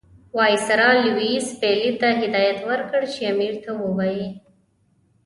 وایسرا 0.37 0.89
لیویس 1.03 1.45
پیلي 1.61 1.91
ته 1.99 2.07
هدایت 2.21 2.59
ورکړ 2.69 3.01
چې 3.13 3.21
امیر 3.31 3.53
ته 3.63 3.71
ووایي. 3.81 4.27